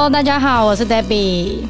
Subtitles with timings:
[0.00, 1.66] Hello，大家好，我是 Debbie。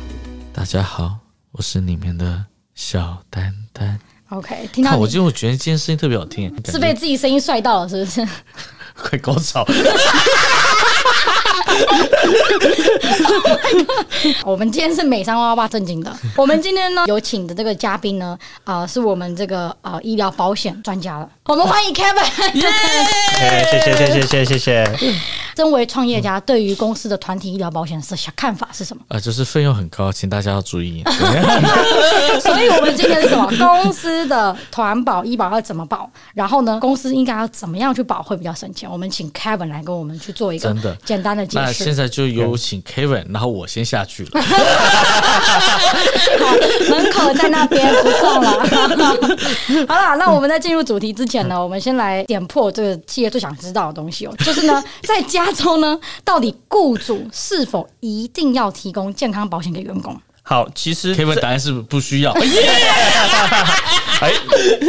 [0.53, 1.17] 大家好，
[1.51, 2.45] 我是里面的
[2.77, 3.99] 小丹丹。
[4.29, 8.25] OK，听到我就我觉得今天声音特别好听，是被自己声音帅到了，是不是？
[8.95, 9.67] 快高潮！
[14.45, 16.15] 我们今天是美商哇哇哇正经的。
[16.37, 21.29] 我们今天呢有请的这个嘉宾呢，啊、呃，是我们这个呃医疗保险专家了。
[21.45, 22.55] 我们欢迎 Kevin。
[22.55, 22.67] 耶！
[23.71, 24.85] 谢谢谢谢谢谢谢。
[25.57, 29.03] 身为创业家，对于公司的团体医疗保险是想看法是什么？
[29.09, 31.05] 呃， 就是费用很高，请大家要注意。
[32.41, 33.47] 所以我们今天是什么？
[33.59, 36.11] 公司的团保医保要怎么保？
[36.33, 38.91] 然后呢，公司应该要怎么样去保会比较省钱？
[38.91, 40.75] 我们请 Kevin 来跟我们去做一个
[41.05, 41.60] 简单的解释。
[41.67, 44.41] 那现在就有请 Kevin，然后我先下去了。
[46.41, 46.55] 好，
[46.91, 48.51] 门口在那边，不送了。
[49.89, 60.21] 好了，那我们在进入主题之前呢，我们先来点破这个企业最想知道的东西哦，就是呢， 在加州呢，到底雇主是否一定要提供健康保险给员工？
[60.43, 62.35] 好，其实 Kevin 答案是不需要。
[64.21, 64.33] 哎，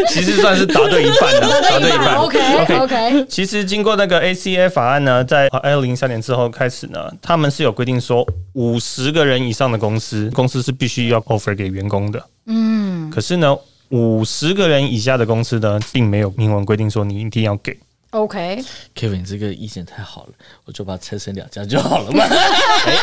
[0.10, 2.16] 其实算是答对一半了， 答对一半。
[2.16, 3.26] OK OK OK。
[3.30, 12.24] 其实经过那个 ACA 法案呢，在二零零三年之后开始呢，他们是有规定说，五十个人以上的公司，公司是必须要 offer 给员工的。
[12.48, 13.09] 嗯。
[13.09, 13.56] 可是呢，
[13.90, 17.78] 五十个人以下的公司呢，并没有明文规定说你一定要给。
[18.12, 20.34] OK，Kevin，这个意见太好了，
[20.66, 22.26] 我就把它拆成两家就好了嘛。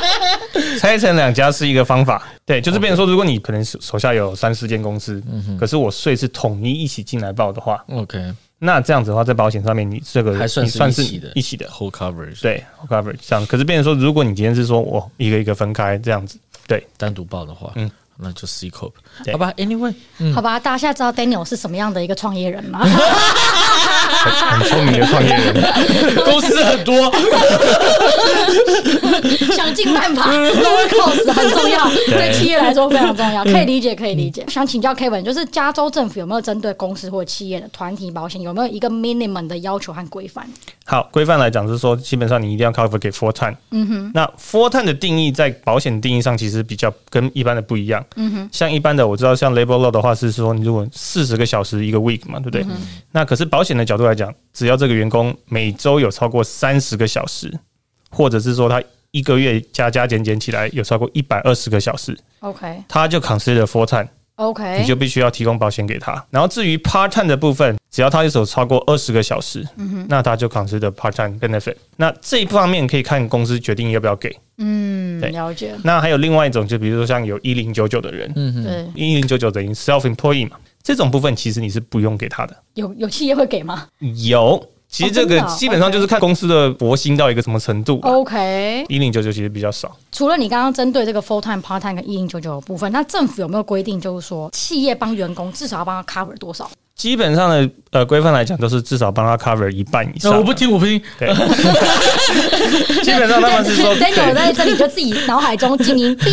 [0.78, 5.23] 拆成两家是一个方法，对，就是变成说，如果你可能手下有三四间公司，
[5.59, 11.03] 可是我税是统一一起进来报的话，OK，那这样子的话，在保险上面你这个还算是算是
[11.34, 11.67] 一起的。
[11.69, 13.47] whole coverage，对 whole coverage 这样。
[13.47, 17.91] 可是变成说，如果你今天是说我一个一个分开这样子，对，单独报的话，嗯。
[18.21, 18.93] 那就 C corp，
[19.31, 22.81] 好吧，Anyway，嗯、好吧，大家现在知道 Daniel 是什么样的一个创业人吗？
[22.81, 25.55] 很聪明的创业人，
[26.27, 27.11] 公司很多，
[29.84, 34.44] 想尽办法， lower cost 很重要， 对企业来说非常重要，可以理解，可以理解。
[34.49, 40.47] 想请教 Kevin，就是加州政府有没有针对公司或企业的团体保险有没有一个 minimum 的要求和规范？
[40.84, 43.55] 好，规范来讲是说，基本上你一定要 cover 给 four time。
[43.71, 48.05] 嗯哼，那 four time 的定义在保险定义上其实比较跟一般的不一样。
[48.16, 52.62] 嗯哼，像一般的我知道，像 labor law 的话是说，你如果四十个小时一个 week 嘛，对不对？
[52.62, 52.77] 嗯、
[53.12, 57.53] 那可是保险的角度来讲，只要这个员工每周有超过三十个小时，
[58.10, 64.09] 或者是说他一个月加加减减起来有超过一百二十个小时，OK，他就 consider full time。
[64.37, 66.25] OK，你就必须要提供保险给他。
[66.31, 71.75] 然后至于 part time 的部分，只要他一手超过二十个小时，嗯，那他就 consider part time benefit。
[71.97, 74.33] 那这一方面可以看公司决定要不要给。
[74.59, 75.75] 嗯，对，了解。
[75.83, 82.57] 那还有另外一种，就比如说像有一零九九的人，嗯哼，对，一零九九等于 self employee 嘛，这种部分其实你是不用给他的。
[82.75, 83.89] 有有企业会给吗？
[84.29, 84.65] 有。
[84.91, 88.00] 其实这个基本上就是看公司的佛心到一个什么程度。
[88.03, 89.94] OK，一零九九其实比较少。
[90.10, 96.71] 除了你刚刚针对这个 full time、part time 跟一零九九的部分，那政府有没有规定，就是说企业帮员工至少要帮他 cover 多少？
[96.97, 100.37] 基本上的呃规范来讲，都是至少帮他 cover 一半以上。
[100.37, 101.00] 我不听，我不听。
[101.19, 101.28] 对，
[103.04, 106.19] 基本上他们是说， Daniel 在这里就自己脑海中经营。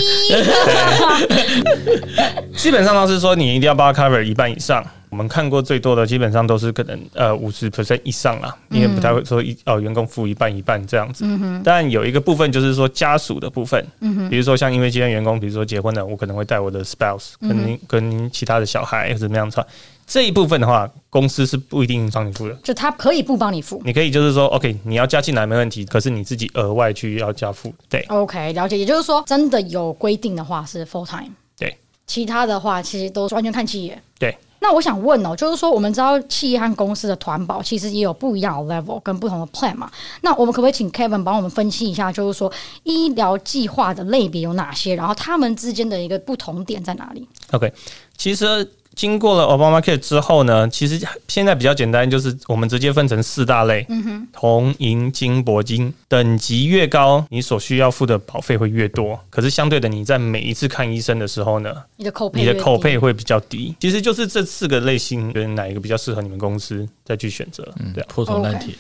[2.56, 4.84] 基本上都是说，你一定要帮他 cover 一半以上。
[5.16, 11.26] 我们看过最多的基本上都是可能呃五十 percent 以上啦，因为不太会说一哦员工付一半一半这样子。
[11.64, 13.82] 但有一个部分就是说家属的部分，
[14.30, 19.66] 比如说像因为今天员工比如说结婚了，我可能会带我的 spouse 跟您跟您其他的小孩怎么样穿
[20.06, 27.74] 这一部分的话，公司是不一定帮你付的，就他可以不帮你付，你可以就是说 OK 你要加进来没问题，可是你自己额外去要加付。
[27.90, 31.74] 对，OK 了解，也就是说真的有规定的话是 full time，对，
[32.06, 34.38] 其他的话其实都是完全看企业，对。
[34.68, 39.92] 那我想问哦，就是说，我们知道企业和公司的团保其实也有不一样的 level 跟不同的 plan 嘛。
[40.22, 47.72] 那我们可不可以请 Kevin 帮我们分析一下，就是说医疗计划的类别有哪些，然后他们之间的一个不同点在哪里？OK，
[48.18, 48.68] 其实。
[48.96, 59.20] 经过了 Obamacare 之后呢，其实现在比较简单，就是我们直接分成四大类，嗯哼，铜、银、金、铂金，等级越高，你所需要付的保费会越多。
[59.30, 63.76] 可是相对的，你在每一次看医生的时候呢，你的扣费你的口配会比较低。
[63.80, 67.64] 其实就是这四个类型，觉得哪一个比较适合你们公司再去选择。
[67.80, 68.74] 嗯，对，破铜 烂铁，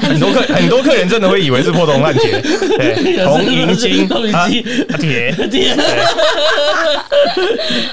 [0.00, 4.08] 很多客很多客人真的会以为是破铜烂铁，对， 铜、银、金、
[4.98, 5.76] 铁、铁。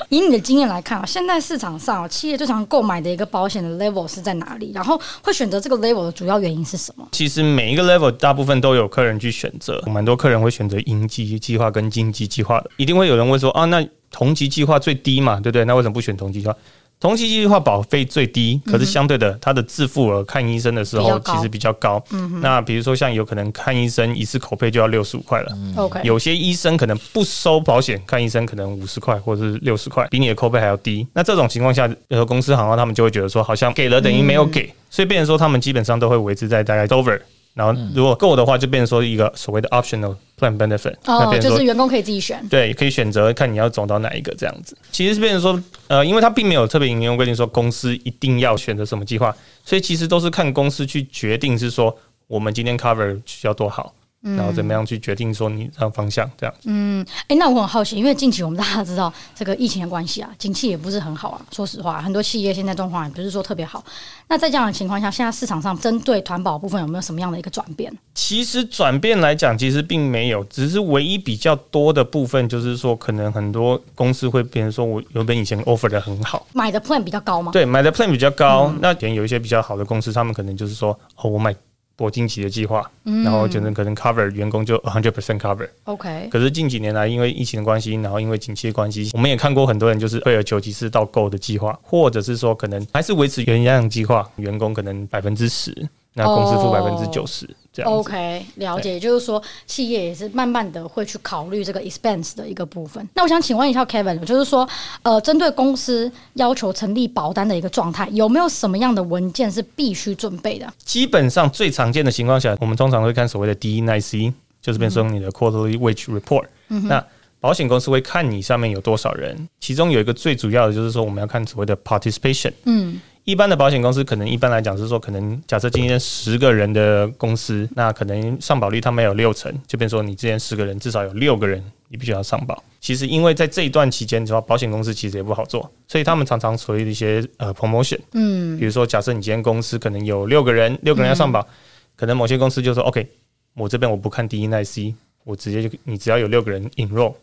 [0.09, 1.41] 以你的经验来看啊，现在。
[1.51, 4.71] 市场上，企业最常购买的一个保险的 level 是在哪里？
[4.75, 7.05] 然后会选择这个 level 的主要原因是什么？
[7.11, 12.69] 其实每一个 level 大部分都有客人去选择，蛮多客人会选择银基计划跟金基计划的。
[12.77, 15.65] 一定会有人会说啊，那同级计划最低嘛，对不对？
[15.65, 16.55] 那为什么不选同级计划？
[17.01, 22.01] 同期计划保费最低，可是相对的，它的自付额看医生的时候其实比较高。
[22.11, 25.57] 嗯，那比如说像有可能看医生一次口费就要六十五块了。
[25.77, 31.07] OK，有些医生可能不收保险，看医生可能五十块或者是六十块，比你的口费还要低。
[31.13, 37.19] 那这种情况下，有的公司好像他们就会觉得说，好像给了等于没有给，所以变成说他们基本上都会维持在大概 over。
[37.53, 44.77] 然后如果够的话，就变成说一个所谓的 optional plan benefit，哦，就是员工可以自己选，对，可以选择看你要走到哪一个这样子。
[44.91, 51.95] 其实是变成说，呃，因为它并没有特别引用规定说公司一定要选择什么计划，所以其实都是看公司去决定，是说
[52.27, 53.93] 我们今天 cover 需要多好。
[54.21, 56.53] 然后怎么样去决定说你这样方向这样？
[56.65, 61.41] 嗯，哎、欸，那我很好奇，因为近期我们大家知道这个疫情的关系啊，景气也不是很好啊。
[61.51, 63.83] 说实话，很多企业现在状况也不是说特别好。
[64.27, 67.91] 那在这样的情况下，现在市场上针对团保部分有没有什么样的一个转变？
[68.13, 77.51] 其实转变来讲，其实并没有，只是唯一比较多的部分就是说，可能很多公司会变成说我原本以前 offer 的很好，买的 plan 比较高吗？
[77.51, 78.67] 对，买的 plan 比较高。
[78.67, 81.55] 嗯、那点有一些比较好的公司，他们可能就是说，哦，我买。
[82.01, 85.69] 国经期的计划，然后就能可能 cover 员工就 hundred percent cover。
[85.83, 86.27] OK。
[86.31, 95.87] 可是近几年来，因为疫情的关系，然后因为景气的关系，我们也看过很多人就是退而求其次到 go 的计划，或者是说可能还是维持原样计划，员工可能百分之十。
[96.13, 97.91] 那公司付百分之九十这样。
[97.91, 103.07] OK，了解，也就是说，企业也是慢慢的会去考虑这个 expense 的一个部分。
[103.13, 104.67] 那我想请问一下 Kevin，就是说，
[105.03, 110.71] 呃，针对公司要求成立保单的一个状态，有没有什么样的文件是必须准备的？
[110.83, 116.45] 基本上最常见的情况下，我们通常会看所谓的 D9C，就是变成你的 Quarterly Wage Report。
[116.69, 116.87] 嗯。
[116.87, 117.05] 那
[117.39, 122.51] 保险公司会看你上面有多少人，其中有一个最主要的就是说，我们要看所谓的 Participation。
[122.65, 122.99] 嗯。
[123.31, 132.61] 一般的保险公司可能一般来讲是说，可能假设今天十个人的公司，那可能上保率他们有六成，就变说你之前十个人至少有六个人你必须要上保。
[132.81, 141.47] 其实因为在这一段期间的话，保险公司其实也不好做，所以他们常常所谓的一些呃 promotion，嗯，比如说假设你今天公司可能有六个人，六个人要上保，
[141.95, 143.07] 可能某些公司就说 OK，
[143.53, 144.93] 我这边我不看 D-9C，
[145.23, 147.13] 我直接就你只要有六个人 enroll。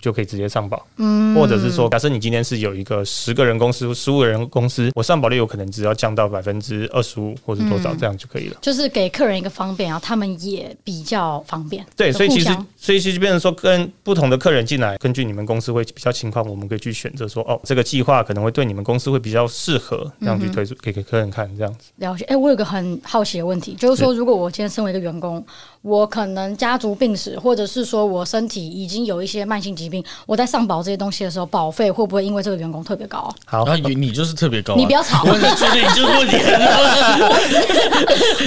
[0.00, 8.56] 就可以直接上保，嗯，或者是说，假设你今天是有一个十个人公司、十五个人公司，我上保率有可能只要降到百分之二十五或者多少，这样就可以了。
[8.60, 11.84] 就是给客人一个方便啊，他们也比较方便。
[11.96, 21.90] 对，所以其实，所以其实变成说，跟不同的客人进来，根据你们公司会比较情况，我们可以去选择说，哦，这个计划可能会对你们公司会比较适合，这样去推出给给客人看，这样子。
[21.96, 22.24] 了解。
[22.26, 25.44] 哎，我有个很好奇的问题，就是说，如果我今天身为一个员工。
[25.86, 33.32] 我可能家族病史，或者是说我身体已经有一些慢性疾病，我在上保这些东西的时候，保费会不会因为这个员工特别高？
[33.44, 36.38] 好，那你你就是特别高，你不要吵，我觉得你就是问题。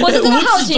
[0.02, 0.74] 我是真的好奇，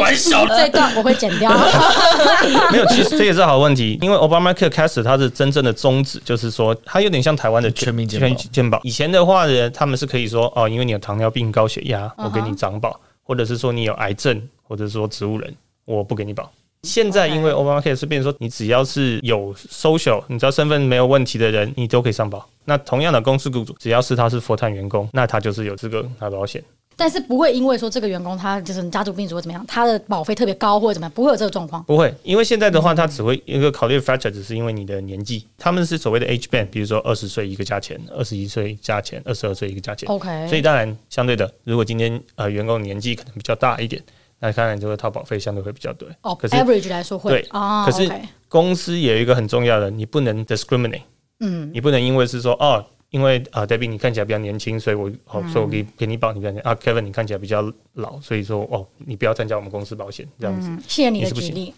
[0.56, 1.50] 这段我会剪掉。
[2.70, 8.78] 没有，其实这也是好问题，因为 Obamacare 开始它是真正的宗旨，就是说它有点像台湾的全民健保。
[8.84, 15.52] 以前的话呢，他们是可以说哦，因为你有糖尿病、高血压，我给你涨保，或者是说你有癌症，或者是说植物人。
[15.84, 16.50] 我不给你保。
[16.82, 22.44] 现在因为 Obamacare 是变成说，你只要是有 social，你只要身份没有问题的人，你都可以上保。
[22.64, 26.62] 那同样的公司雇主，只要是他是 full time 员工，那他就是有资格拿保险。
[26.96, 31.82] 但是不会因为说这个员工他就是家族病史或怎么样，他的保费特别高或者怎么样，不会有这个状况。
[31.84, 40.08] 不会，因为现在的话，他只会一个考虑 factor，只是因为你的年纪，他们是所谓的 age band，比如说二十岁一个价钱，二十一岁价钱，二十二岁一个价钱。
[40.08, 40.48] OK。
[40.48, 44.02] 所以当然相对的，如果今天呃员工年纪可能比较大一点。
[44.42, 46.08] 那当然就会套保费相对会比较对。
[46.22, 47.30] 哦，可是 average 来说会。
[47.30, 47.86] 对啊。
[47.86, 48.10] 可是
[48.48, 51.02] 公司也有一个很重要的，你不能 discriminate，
[51.38, 57.62] 嗯，你不能因为是说哦，因为啊，Debbie 你看起来比较年轻，所以我哦，所以我给给你保你比较年轻啊，Kevin 你看起来比较
[57.94, 60.68] 老，所以说哦，你不要参加我们公司保险这样子。
[60.88, 61.72] 谢谢你的举例。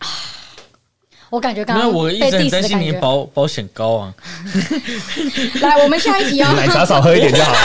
[1.35, 4.15] 我感觉刚刚我一直很担心你保保险高啊。
[5.61, 6.49] 来，我们下一题哦。
[6.55, 7.59] 奶茶少喝一点就好了。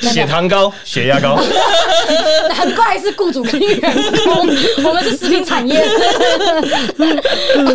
[0.12, 1.40] 血糖高，血压高。
[2.50, 3.80] 难怪是雇主跟员
[4.26, 4.46] 工，
[4.84, 5.82] 我们是食品产业。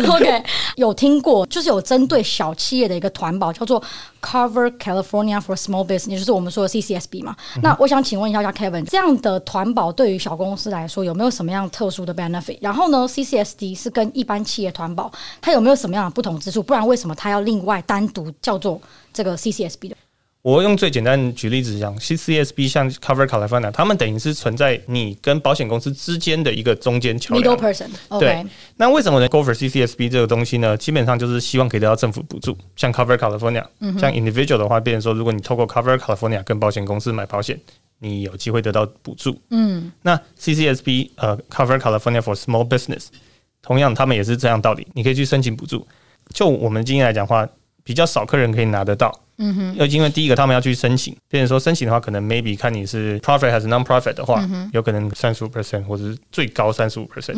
[0.08, 0.42] OK，
[0.76, 3.82] 有听过，就是有针对小企业的一个团保，叫做
[4.20, 7.36] Cover California for Small Business，也就是我们说的 CCSB 嘛。
[7.62, 12.58] 那我想请问一下，Kevin，这样的团保对于小公司来说有没有什么样特殊的 benefit？
[12.60, 15.10] 然后呢，CCSD 是跟一般企业团保，
[15.40, 16.62] 它有没有什么样的不同之处？
[16.62, 18.80] 不然为什么它要另外单独叫做
[19.12, 19.96] 这个 CCSB 的？
[20.42, 27.54] 我用最简单举例子讲，CCSB 像 Cover California，他们等于是存在你跟保险公司之间的一个中间桥梁。
[27.54, 28.42] Middle person，对。
[28.76, 30.74] 那为什么呢？Go for CCSB 这个东西呢？
[30.78, 32.56] 基本上就是希望可以得到政府补助。
[32.74, 33.64] 像 Cover California，
[33.98, 37.60] 像 Individual 的话，变成说，如果你透过 Cover California 跟保险公司买保险，
[37.98, 39.38] 你有机会得到补助。
[39.50, 39.92] 嗯。
[40.00, 43.08] 那 CCSB 呃，Cover California for Small Business。
[43.60, 45.86] 同样，他们也是这样道理，你可以去申请补助。
[46.32, 47.46] 就我们今天来讲的话，
[47.84, 57.34] 比较少客人可以拿得到，嗯哼，又因为第一个他们要去申请，变成说申请的话，可能 maybe 看你是 profit 还是 non-profit 的话，嗯、有可能三十五 percent 或者是最高三十五 percent。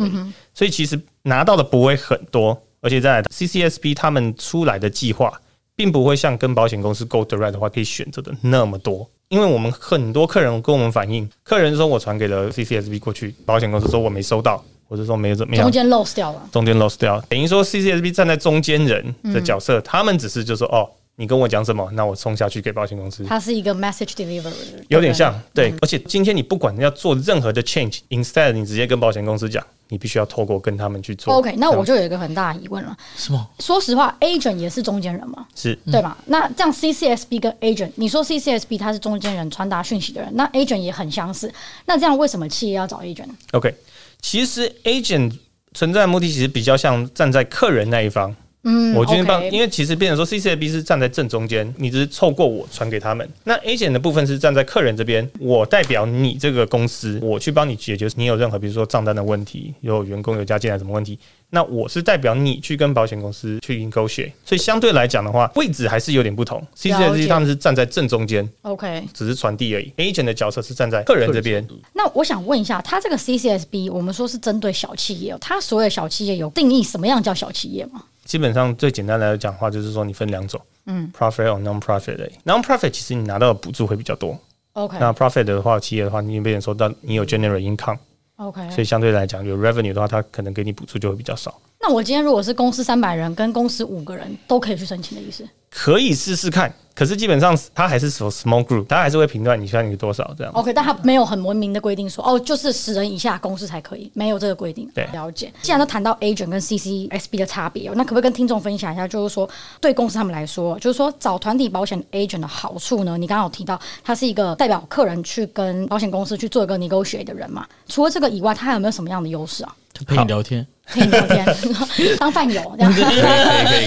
[0.53, 5.33] 所以其实拿到的不会很多，而且在 CCSP 他们出来的计划，
[5.75, 9.09] 并不会像跟保险公司 go direct 的话可以选择的那么多。
[9.29, 14.63] 因为我们很多客人跟我们反映，客人说我传给了 CCSP 过去，保险公司说我没收到。
[14.85, 23.23] 或者说没有怎么样，中间 lost 掉了，中间 lost 掉，等于说 CCSB 站在中间人的角色，嗯、他们只是就说哦，你跟我讲什么，那我冲下去给保险公司。
[23.25, 24.51] 它是一个 message delivery，
[24.87, 31.35] 有点像对，嗯、而且今天你不管要做任何的 change，instead 你直接跟保险公司讲，你必须要透过跟他们去做。
[31.35, 33.47] OK，那我就有一个很大的疑问了，什么？
[33.59, 36.17] 说实话，agent 也是中间人嘛，是对吧？
[36.25, 41.53] 那这样 CCSB 跟 agent，你说 CCSB 他是中间人传达讯息的人，那 agent 也很相似，
[41.85, 43.75] 那这样为什么企业要找 agent？OK，、okay,
[44.21, 45.33] 其实 agent。
[45.75, 48.31] 存在的目的其实比较像站在客人那一方，
[48.63, 49.49] 嗯，我今天帮，okay.
[49.49, 53.29] 因为其实变成说，C C S B 是站在正中间，你只是透过我传给他们。
[53.43, 61.19] 那 agent 的部分是站在客人这边，我代表你这个公司，我去帮你解决你有任何比如说账单的问题，有员工有加进来什么问题。
[61.49, 66.65] 那我是代表你去跟保险公司去 negotiate，所以相对来讲的话，位置还是有点不同。
[66.75, 69.91] CCSP 他们是站在正中间，OK，只是传递而已。
[69.97, 71.63] Agent 的角色是站在客人这边。
[71.93, 78.03] 那我想问一下，他这个 CCSB 我们说是针对小企业，他所有小企业有定义什么样叫小企业吗？
[78.25, 82.29] 基本上最简单来讲话，就是说你分两种，嗯，profit or non-profit 的。
[82.45, 84.37] non-profit 其实你拿到的补助会比较多
[84.73, 84.97] ，OK。
[84.99, 87.97] 那 profit 的话，企业的话，你被人说到你有 generate income。
[88.37, 91.53] OK，所以相对来讲，有 revenue 的话，它可能给你补助就会比较少。
[91.79, 95.47] 那我今天如果是公司三百人跟公司五个人都可以去申请的意思？
[95.73, 96.71] 可以试试看。
[96.95, 100.53] 可是基本上他还是说 small group，他还是会评断你现在你多少这样。
[100.53, 104.87] OK，但他没有很文明的规定说哦，就是十人以下公司才可以，没有这个规定。
[104.93, 105.51] 对，了解。
[105.63, 109.07] 既然都谈到 agent 跟 CCSP 的差别，那可不可以跟听众分享一下？
[109.07, 109.49] 就是说
[109.81, 113.17] 对公司他们来说，就是说找团体保险 agent 的好处呢？
[113.17, 117.65] 你刚刚有提到他是一个代表客人去跟保险公司去做一个 negotiate 的人嘛？
[117.87, 119.75] 除了这个以外，他还有没有什么样的优势啊？
[119.95, 120.67] 他陪你聊天。
[120.91, 121.45] 可以聊天，
[122.19, 123.15] 当饭友这样，可以可以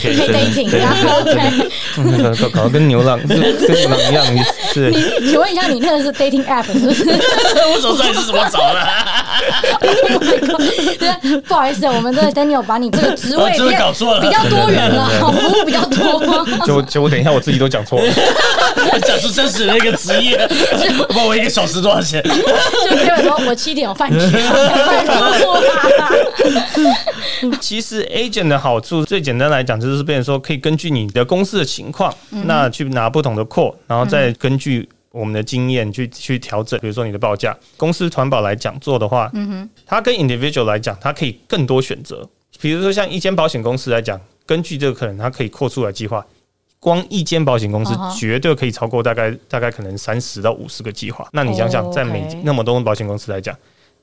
[0.00, 1.38] 可以可以 dating，然后 OK，
[2.40, 3.46] 搞搞得跟牛郎跟牛
[3.90, 4.24] 郎一样，
[4.72, 4.90] 是。
[4.90, 4.96] 你
[5.28, 7.04] 请问一下，你那个是 dating app 是不是？
[7.72, 8.80] 我怎么知道你是怎么找的？
[11.46, 15.26] 不好意思，我们这 Daniel 把你这个职位搞错了比较多元了，服
[15.60, 16.46] 务比较多。
[16.66, 18.10] 就就我等一下，我自己都讲错了，
[19.06, 20.48] 讲出真实的一个职业，
[21.14, 22.22] 问我一个小时多少钱？
[22.24, 24.18] 就可以说我七点有饭局。
[27.60, 36.78] 其实 agent 的好处最简单来讲，就是变成说可以根据你的公司的情况，嗯、那去拿不同的 quote，然后再根据我们的经验去去调整。
[36.80, 42.28] 比如说你的报价，公司团保来讲做的话，嗯哼，它跟 individual 来讲，它可以更多选择。
[42.60, 46.24] 比如说像一间保险公司来讲，根据这个可能它可以扩出来计划，
[46.80, 51.28] 光一间保险公司绝对可以超过大概大概可能三十到五十个计划。
[51.32, 53.54] 那你想想，在每那么多保险公司来讲。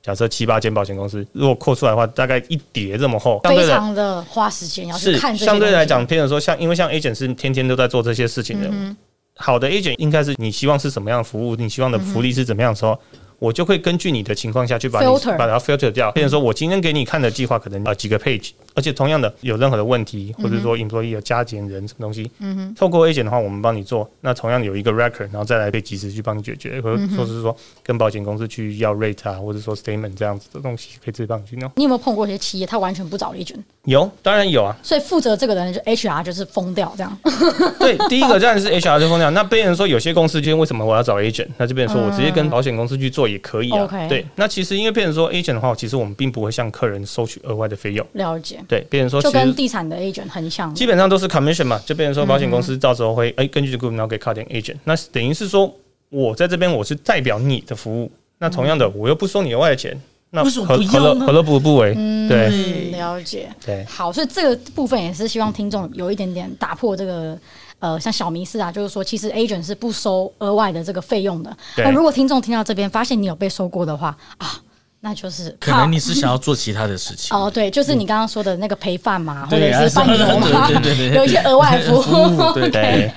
[0.04, 5.36] 假设七八间保险公司，如果扩出来的话，大概一叠这么厚，非常的花时间要去看。
[5.36, 8.96] 相对来讲，譬如说像，因为像 agent 是天天都在做这些事情的，嗯、
[9.38, 13.00] 好的 agent 应该是你希望是什么样的服务，你希望的福利是怎么样的时候。
[13.44, 16.10] 我就会根据你的情况下去把你 Filter 把它 filter 掉。
[16.14, 24.10] 变成说我今天给你看的计划可能呃几个 page，而且同样的有任何的问题，或者说 employee 有加减人什么东西，嗯哼，透过 agent 的话，我们帮你做。
[24.22, 31.70] 那同样有一个 record，然后再来被及时去帮你解决，或者说是说跟保险公司去要 rate 啊，或者说 statement 这样子的东西，可以直接帮你去弄。
[31.76, 33.60] 你有没有碰过一些企业，他完全不找 agent？
[33.84, 34.74] 有，当然有啊。
[34.82, 37.18] 所以负责这个人就 HR 就是疯掉这样。
[37.78, 39.30] 对，第一个当然是 HR 就疯掉。
[39.32, 41.50] 那被人说有些公司今天为什么我要找 agent？
[41.58, 43.86] 那这边说我直接跟保险公司去做也可以啊。
[44.08, 48.06] 对，那其实因为变成说 agent 的话，其实我们并不会向客人收取额外的费用。
[48.14, 48.64] 了解。
[48.68, 55.74] 对，变成说就跟地产的 agent 很像，基本上都是 commission 嘛，就变成说保险公司到时候会哎、嗯哼欸、根据这个然后给 cutting agent，那等于是说
[56.10, 60.00] 我在这边我是代表你的服务，那同样的我又不收你额外的钱，
[60.30, 61.94] 那何何乐何乐不不为？
[61.98, 63.50] 嗯，对，了解。
[63.66, 67.38] 对，好，所以这个部分也是希望听众有一点点打破这个。
[67.84, 71.54] 呃，像小迷思啊，就是说，其实 agent 是不收额外的这个费用的。
[71.76, 74.56] 那如果听众听到这边，发现你有被收过的话啊，
[75.02, 77.36] 那就是可能你是想要做其他的事情。
[77.36, 82.54] 哦，对，就是你刚刚说的那个陪饭嘛，或者是伴游嘛，对对对，有一些额外服务。
[82.54, 83.12] 对对。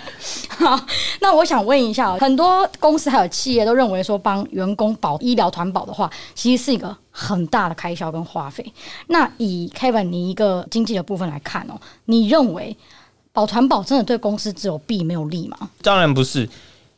[0.49, 0.76] 好，
[1.20, 8.66] 那我想问一下，很多公司还有企业都认为说，帮员工保医疗团保的话，其实是一个很大的开销跟花费。
[9.06, 12.76] 那以 Kevin 你一个经济的部分来看哦，你认为？
[13.37, 15.59] 保团保真的对公司只有弊没有利吗？
[15.83, 16.49] 当然不是，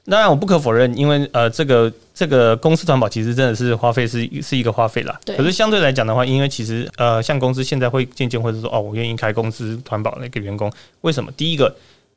[0.04, 5.18] 当然我不可否认，因为呃，这个这个公司团保其实真的是花费是是一个花费啦。
[5.24, 11.32] 对可是相对来讲的话，因为其实呃，像公司现在会渐渐会说哦，我愿意开公司团保那个员工，为什么？
[11.32, 11.74] 第一个，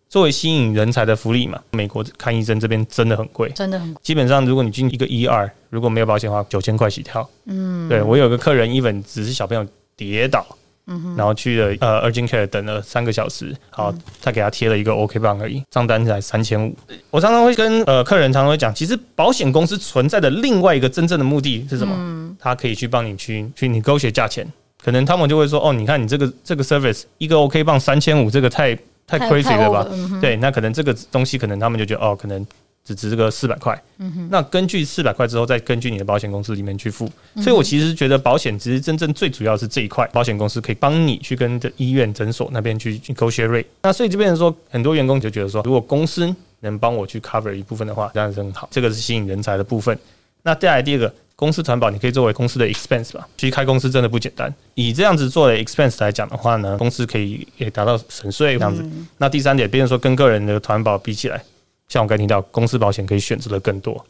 [0.07, 3.99] 作为吸引人才的福利嘛，美国看医生这边真的很贵，真的很贵。
[4.03, 7.27] 基本上，如果你进一个 ER，如果没有保险的话，九千块起跳。
[7.45, 9.65] 嗯，对我有个客人，even 只是小朋友
[9.97, 10.45] 跌倒，
[10.91, 16.75] 嗯，然后去了呃 urgent care 等了三个小时，好，他给他贴了一个 OK 棒而已，账单才三千五。
[17.09, 21.95] 我常常会跟呃客人常常会讲，其实保险公司存在的另外一个真正的目的是什么？
[21.97, 24.45] 嗯，他可以去帮你去去你勾选价钱，
[24.83, 28.77] 可能他们就会说，哦，你看你这个这个 service 一个 OK 棒三千五，这个太。
[29.07, 29.85] 太 crazy 了吧？
[29.91, 32.47] 嗯、对，那可能这个东西，可能他们就觉得哦，可能
[32.83, 33.81] 只值个四百块。
[34.29, 37.09] 那根据四百块之后，再根据你的保险公司里面去付。
[37.37, 43.65] 所以我其实觉得保险其实真正最主要是这一块，保险公司可以帮你去跟医院诊所那边去去 negotiate rate。
[43.83, 48.67] 那所以这边说，很多员工就觉得说，如果公司能帮我去 cover 一部分的话，当然是很好。
[48.71, 49.97] 这个是吸引人才的部分。
[50.43, 51.13] 那再来第二个。
[51.33, 54.53] 公司团保你可以作为公司的 expense 吧，其实开公司真的不简单。
[54.75, 58.83] 以这样子做的 expense 来讲的话呢，公司可以也达到省税这样子。
[58.83, 61.43] 嗯、那第三点，比如说跟个人的团保比起来，
[61.91, 64.01] 像我刚才提到，公司保险可以选择的更多，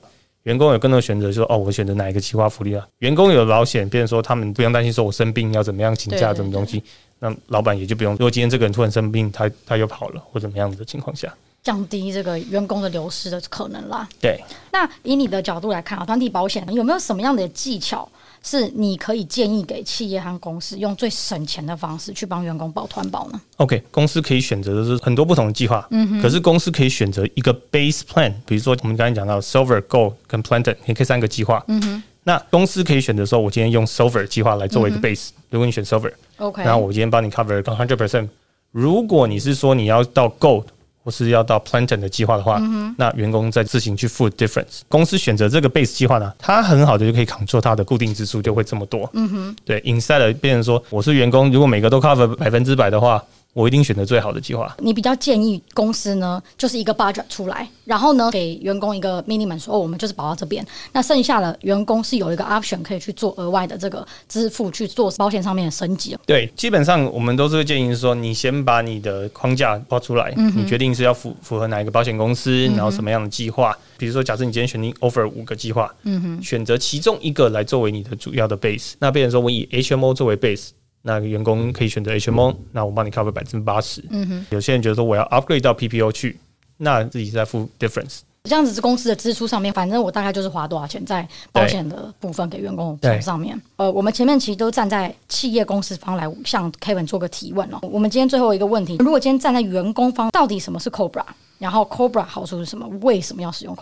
[0.43, 2.87] 员工有更多选择，说哦，我选择哪一个计划福利啊？
[2.99, 6.83] 员工有保险，变成说他们不用担心说我生病要怎么样请假，什么东西，
[7.17, 8.13] 那老板也就不用。
[8.13, 11.33] 如果今天这个人突然生病，他他又跑了或怎么样子的情况下。
[11.63, 14.07] 降低这个员工的流失的可能啦。
[14.19, 14.39] 对，
[14.71, 18.07] 那以你的角度来看啊，团体保险有没有什么样的技巧
[18.43, 38.27] 是你可以建议给企业和公司用最省钱的方式去帮员工保团保呢？OK，公司可以选择的是很多不同的计划，嗯哼，可是公司可以选择一个 base plan，比如说我们刚才讲到 Silver、Gold 跟 Platinum，你可以三个计划，嗯哼，那公司可以选择说，我今天用 Silver 计划来作为一个 base，嗯，如果你选 Silver，OK，然后我今天帮你 cover 100 percent，
[38.71, 40.65] 如果你是说你要到 Gold。
[41.03, 44.81] 或是要到 Platinum 的计划的话，嗯、那员工再自行去付 difference。
[44.87, 49.09] 公司选择这个 base 计划呢，它很好的就可以 control 它的固定支出就会这么多。
[49.13, 53.23] 嗯哼，对，inside 变成说我是员工，如果每个都 cover 百分之百的话。
[53.53, 54.73] 我一定选择最好的计划。
[54.79, 60.65] 你比较建议公司呢，就是一个 budget 出来，然后呢，给员工一个 minimum 说，哦，我们就是保到这边。
[60.93, 66.17] 那剩下的员工是有一个 option 可以去做额外的这个支付，去做保险上面的升级。
[66.25, 73.71] 对，基本上我们都是会建议说，你先把你的框架报出来，嗯、你决定是要符符合哪一个保险公司，然后什么样的计划。
[73.71, 78.93] 嗯、比如说，假设你今天选定 offer 五个计划，嗯哼，选择其中一个来作为你的主要的 base。
[78.99, 80.69] 那变成说我以 HMO 作为 base。
[81.01, 84.03] 那个员工可以选择 HMO，那我帮你 cover 百分之八十。
[84.09, 86.39] 嗯哼，有些人觉得说我要 upgrade 到 PPO 去，
[86.77, 88.19] 那自己再付 difference。
[88.43, 93.55] 这样子是公司的支出上面，反正我大概就是花多少钱在保险的部分给员工上面。
[93.75, 97.77] 呃，我们前面其实都站在企业公司方来向 Kevin 做个提问哦。
[97.83, 101.23] 我们今天最后一个问题，如果今天站在员工方，到底什么是 Cobra？
[101.59, 102.87] 然后 Cobra 好处是什么？
[103.01, 103.75] 为什么要使用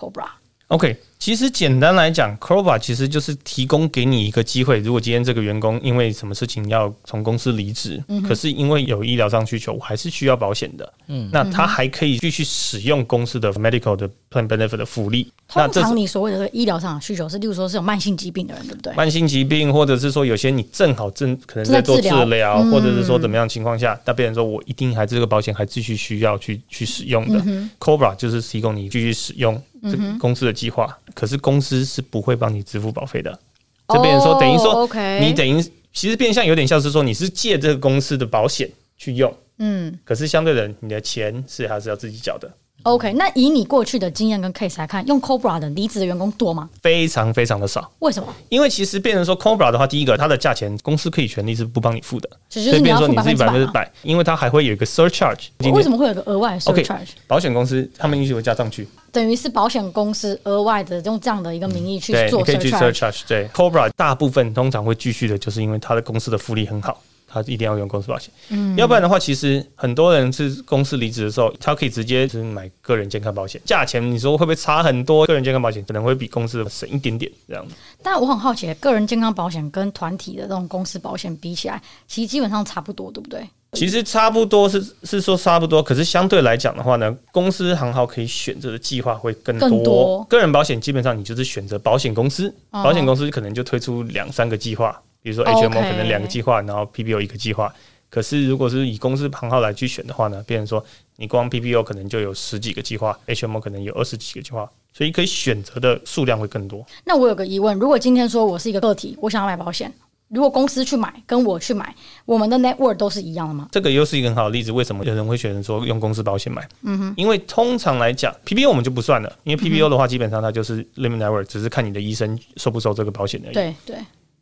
[0.70, 4.78] Cobra？OK，其实简单来讲，Cobra 其实就是提供给你一个机会。
[4.80, 10.94] 如果今天这个员工因为什么事情要从公司离职，嗯、可是因为有医疗上需求，我还是需要保险的。
[11.08, 15.32] 嗯，那他还可以继续使用公司的 medical 的 plan benefit 的福利。
[15.56, 18.94] 那通常你所谓的医疗上的需求是，例如说是有慢性疾病的人，对不对？
[18.94, 27.42] 慢性疾病，或者是说有些你正好正可能在做治疗，嗯、或者是说怎么样情况下，那别人说我一定还这个保险还继续需要去去使用的。
[27.46, 29.62] 嗯、Cobra 就是提供你继续使用。
[29.82, 33.40] 这公司的计划，可是公司是不会帮你支付保费的。
[33.88, 34.86] 这边人说，等于说，
[35.22, 35.64] 你等于
[35.94, 42.52] 其实变相有点像是说，你是借这个公司的保险去用，嗯，可是相对的，你的钱是还是要自己缴的。
[42.84, 46.70] OK，那以你过去的经验跟 case 来看，用 Cobra 的离职的员工多吗？
[46.82, 47.92] 非常非常的少。
[48.00, 48.34] 为什么？
[48.48, 55.48] 因为其实变成说 Cobra 的话，第一个它的价钱公司可以全力是不帮你付的，所以变成说你是百分之百，因为它还会有一个 surcharge。
[55.74, 62.46] 为什么会有个额外 surcharge？、保险公司他们一直会加上去，等于是保险公司额外的用这样的一个名义去做 surcharge。
[62.46, 63.22] 对，可以去 surcharge。
[63.28, 67.02] 对，Cobra 大部分通常会继续的，就是因为它的公司的福利很好。
[67.32, 75.26] 他一定要用公司保险，嗯，要不然的话，其实很多人是公司离职的时候，他可以直接是买个人健康保险，价钱你说会不会差很多？
[75.28, 77.76] 个人健康保险可能会比公司的省一点点这样子。
[78.02, 83.48] 但我很好奇，个人健康保险跟团体的这种公司保险比起来，其实基本上差不多，对不对？
[83.74, 89.70] 其实差不多是是说差不多，可是相对来讲的话呢，公司行号可以选择的计划会更多。
[89.70, 95.00] 更多个人保险基本上你就是选择保险公司，保险公司可能就推出两三个计划。
[95.30, 97.72] 比如说 HMO 可能两个计划，然后 PPO 一个计划。
[98.10, 100.84] 可是如果是以公司行号来去选的话呢，变成说
[101.18, 106.84] 你光 PPO 可能就有十几个计划，HMO 可能有二十几个计划，所以可以选择的数量会更多。
[107.06, 109.94] 那我有个疑问，如果今天说我是一个个体，我想要买保险，
[110.30, 111.94] 如果公司去买跟我去买，
[112.26, 113.68] 我们的 network 都是一样的吗？
[113.72, 114.72] 这个又是一个很好的例子。
[114.72, 116.68] 为什么有人会选择说用公司保险买？
[116.82, 123.54] 嗯哼，因为通常来讲，PPO 我们就不算了，因为 PPO 的话基本上它就是 limit network，只是看你的医生收不收这个保险而已。
[123.54, 123.98] 对对。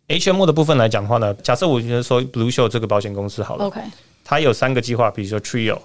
[0.08, 3.82] HMO 的部分来讲的话呢，假设我觉得说 Blue Shield 这个保险公司好了，OK，
[4.24, 5.80] 它有三个计划，比如说 Trio、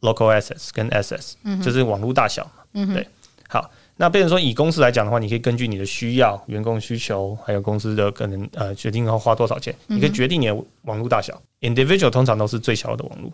[0.00, 2.52] local assets 跟 assets，、嗯、就是网络大小嘛。
[2.74, 3.06] 嗯、对，
[3.48, 11.40] 好，那变成说以公司来讲的话，你可以根据你的需要、员工需求，还有公司的可能呃决定要花多少钱，嗯、你可以决定你的网络大小。
[11.60, 13.30] Individual 通常都是最小的网络。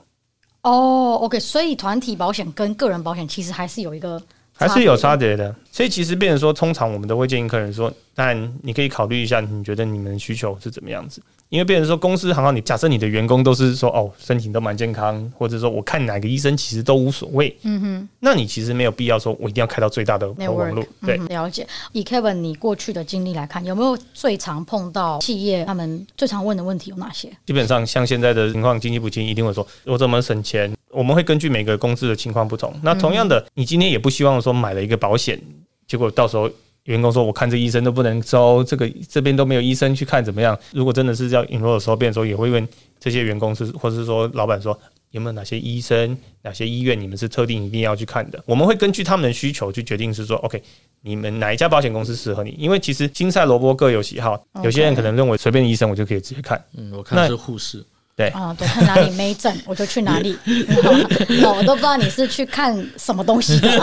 [0.63, 4.21] 哦、oh,，OK，所以团体保险跟个人保险其实还是有一个
[4.59, 5.55] 还是有差别的。
[5.71, 11.23] 所以其实变成说，通常我们都会建议客人说，当然你可以考虑一下，你觉得你们的需求是怎么样子。
[11.51, 17.57] 因为变成说，公司行号，你假设你的员工都是说哦，身体都蛮健康，或者说我看哪个医生其实都无所谓。
[17.63, 20.85] 嗯哼，那你其实没有必要说我一定要开到最大的网络。
[21.07, 21.67] 对、嗯，了解。
[21.93, 27.31] 以 Kevin 你过去的经历来看，有没有最常碰到企业他们最常问的问题有哪些？
[27.47, 30.71] 基本上像现在的情况，经济不景，一定会说我怎么省钱？
[30.99, 32.75] 我们会根据每个公司的情况不同。
[32.83, 35.41] 那同样的，你今天也不希望说买了一个保险，
[35.87, 36.51] 结果到时候。
[36.85, 40.59] 员工说：“我看这医生都不能收，这个这边都没有医生去看，怎么样？
[40.73, 42.67] 如果真的是要 enroll 的时候，变的时候也会问
[42.99, 44.79] 这些员工是，或者是说老板说
[45.11, 48.43] 有没有哪些医生、哪些医院你们是特定一定要去看的？
[48.47, 50.63] 我们会根据他们的需求去决定，是说 OK，
[51.03, 52.57] 你们哪一家保险公司适合你？
[52.59, 56.59] 因为其实青菜萝卜各有喜好，有些人可能认为随便医生我就可以直接看。
[56.75, 57.85] 嗯，我看是护士。”
[58.19, 60.37] 对啊，对，看哪里没整，我就去哪里。
[61.41, 63.81] 那我都不知道你是去看什么东西的。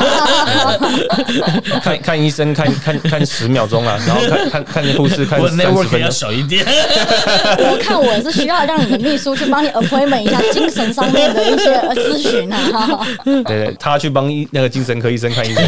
[1.81, 6.11] 看看医生，看看看十秒钟啊，然后看看看护士，看三十分钟。
[6.11, 6.65] 小一点。
[7.59, 13.07] 我看我是需要让你的秘书去帮你 appointment 一下精神上面的一些咨询啊。
[13.23, 15.63] 对对，他去帮那个精神科医生看医生，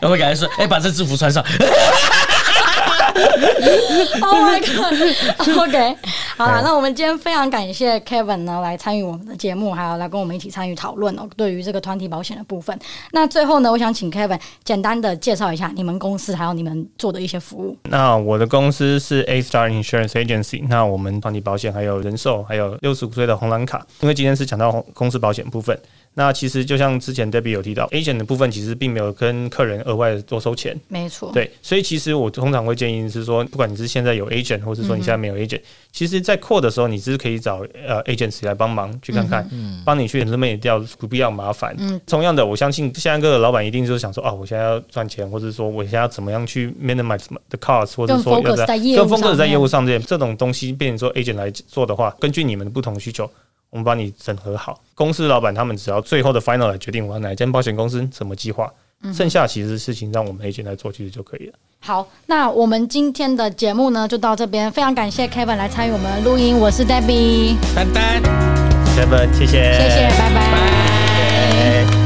[0.00, 1.44] 然后感觉说：“哎，把这制服穿上。”
[4.22, 5.96] Oh my god！OK，
[6.36, 11.28] 好了，那我们今天非常感谢 Kevin 呢来参与我们的节目，还有来跟我们一起参与讨论哦。
[11.36, 12.78] 对于这个团体保险的部分，
[13.12, 17.76] 那最后呢，我想请 Kevin 简单的介绍一下你们公司还有你们做的一些服务。
[17.84, 23.86] 那我的公司是 A Star Insurance Agency，那我们团体保险还有人寿，还有六十五岁的红蓝卡。
[24.00, 25.78] 因为今天是讲到公司保险部分。
[26.14, 31.30] 那其实就像之前 Debbie 有提到，agent 的部分其实并没有跟客人额外多收钱，没错。
[31.32, 39.48] 对，所以其实我通常会建议是说，不管你是现在有 agent，或者说你现在没有 agent，、嗯、其实，在 quote 的时候，你是可以找呃 agency 来帮忙去看看，
[39.86, 41.74] 帮、嗯、你去 eliminate 掉不必要麻烦。
[41.78, 53.30] 嗯，同样的，我相信现在各个老板一定就是想说，哦，我现在要赚钱，或者说我现在要怎么样去 minimize the cost，或者说要在更 focus 在业务上这这种东西，变成说 agent 来做的话，根据你们的不同需求。
[53.72, 58.70] 我们帮你整合好，公司老板他们只要最后的 final 来决定我要哪一间保险公司什么计划，
[59.14, 61.54] 剩下其实事情让我们 agent 来做其实就可以了。
[61.80, 68.22] 好，那我们今天的节目呢就到这边，非常感谢 Kevin 来参与我们的录音，我是 Debbie，丹丹
[68.94, 70.34] ，Kevin，谢谢，谢谢，拜拜。
[70.34, 72.01] 拜拜。